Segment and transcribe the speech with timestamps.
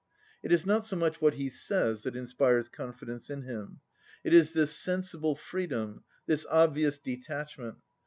[0.41, 3.81] It is not so much what he says that inspires confidence in him.
[4.23, 7.77] It is this sen sible freedom, this obvious detachment.